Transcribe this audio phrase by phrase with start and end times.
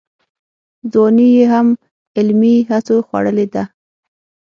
[0.91, 1.67] ځواني یې هم
[2.17, 3.63] علمي هڅو خوړلې ده.